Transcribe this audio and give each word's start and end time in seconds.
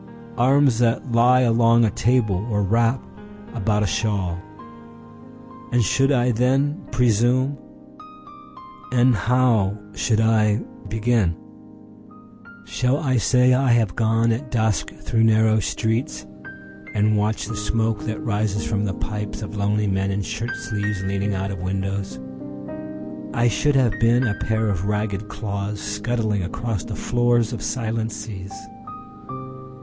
Arms 0.39 0.79
that 0.79 1.11
lie 1.11 1.41
along 1.41 1.85
a 1.85 1.91
table, 1.91 2.43
or 2.49 2.63
wrap 2.63 2.99
about 3.53 3.83
a 3.83 3.85
shawl. 3.85 4.41
And 5.71 5.83
should 5.83 6.11
I 6.11 6.31
then 6.31 6.81
presume? 6.89 7.55
And 8.91 9.13
how 9.13 9.77
should 9.93 10.19
I 10.19 10.57
begin?……..Shall 10.89 12.97
I 12.97 13.17
say, 13.17 13.53
I 13.53 13.69
have 13.73 13.95
gone 13.95 14.31
at 14.31 14.49
dusk 14.49 14.91
through 14.91 15.23
narrow 15.23 15.57
streetsAnd 15.57 17.15
watched 17.15 17.47
the 17.47 17.55
smoke 17.55 17.99
that 18.07 18.23
rises 18.25 18.65
from 18.65 18.85
the 18.85 18.95
pipesOf 18.95 19.55
lonely 19.55 19.85
men 19.85 20.09
in 20.09 20.23
shirt 20.23 20.55
sleeves, 20.55 21.03
leaning 21.03 21.35
out 21.35 21.51
of 21.51 21.61
windows?…I 21.61 23.47
should 23.49 23.75
have 23.75 23.93
been 23.99 24.23
a 24.25 24.33
pair 24.33 24.67
of 24.67 24.85
ragged 24.85 25.27
clawsScuttling 25.27 26.43
across 26.43 26.83
the 26.83 26.95
floors 26.95 27.53
of 27.53 27.61
silent 27.61 28.11
seas. 28.11 28.53